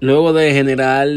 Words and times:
Luego 0.00 0.32
de 0.32 0.52
generar 0.52 1.08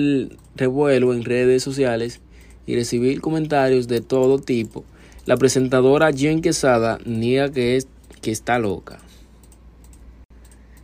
revuelo 0.56 1.14
en 1.14 1.24
redes 1.24 1.64
sociales 1.64 2.22
y 2.66 2.76
recibir 2.76 3.22
comentarios 3.22 3.88
de 3.88 4.02
todo 4.02 4.40
tipo, 4.40 4.84
la 5.26 5.38
presentadora 5.38 6.12
Jen 6.12 6.42
Quesada 6.42 7.00
niega 7.06 7.52
que, 7.52 7.76
es, 7.76 7.88
que 8.22 8.32
está 8.32 8.60
loca 8.60 9.00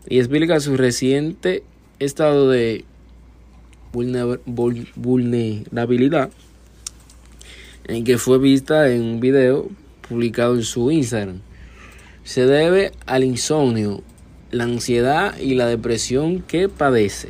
y 0.07 0.19
explica 0.19 0.59
su 0.59 0.77
reciente 0.77 1.63
estado 1.99 2.49
de 2.49 2.85
vulnerabilidad 3.91 6.29
en 7.85 8.03
que 8.03 8.17
fue 8.17 8.39
vista 8.39 8.91
en 8.91 9.03
un 9.03 9.19
video 9.19 9.69
publicado 10.07 10.55
en 10.55 10.63
su 10.63 10.91
Instagram. 10.91 11.41
Se 12.23 12.45
debe 12.45 12.91
al 13.05 13.23
insomnio, 13.23 14.01
la 14.51 14.65
ansiedad 14.65 15.37
y 15.37 15.55
la 15.55 15.67
depresión 15.67 16.41
que 16.41 16.67
padece. 16.67 17.29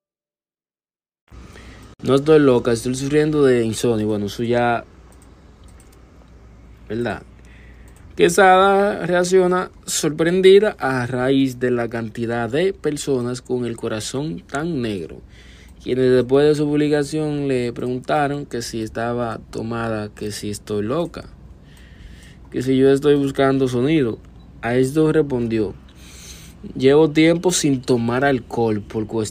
No 2.03 2.15
estoy 2.15 2.39
loca, 2.39 2.71
estoy 2.71 2.95
sufriendo 2.95 3.43
de 3.43 3.63
insomnio. 3.63 4.07
Bueno, 4.07 4.25
eso 4.25 4.41
ya. 4.41 4.85
¿Verdad? 6.89 7.21
Quesada 8.15 9.05
reacciona 9.05 9.69
sorprendida 9.85 10.75
a 10.79 11.05
raíz 11.05 11.59
de 11.59 11.69
la 11.69 11.89
cantidad 11.89 12.49
de 12.49 12.73
personas 12.73 13.41
con 13.41 13.65
el 13.65 13.77
corazón 13.77 14.41
tan 14.41 14.81
negro, 14.81 15.21
quienes 15.81 16.11
después 16.11 16.47
de 16.47 16.55
su 16.55 16.65
publicación 16.65 17.47
le 17.47 17.71
preguntaron 17.71 18.45
que 18.45 18.61
si 18.61 18.81
estaba 18.81 19.39
tomada, 19.51 20.09
que 20.09 20.31
si 20.31 20.49
estoy 20.49 20.83
loca, 20.83 21.29
que 22.51 22.61
si 22.63 22.77
yo 22.77 22.91
estoy 22.91 23.15
buscando 23.15 23.67
sonido. 23.67 24.19
A 24.61 24.75
esto 24.75 25.11
respondió, 25.11 25.73
llevo 26.75 27.09
tiempo 27.11 27.51
sin 27.51 27.81
tomar 27.81 28.25
alcohol 28.25 28.81
por 28.81 29.07
cuestión 29.07 29.30